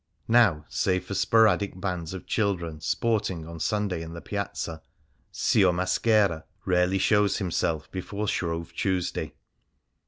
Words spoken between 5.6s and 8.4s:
Maschera "^ rarely shows himself before